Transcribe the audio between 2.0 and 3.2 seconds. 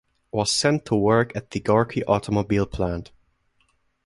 Automobile Plant.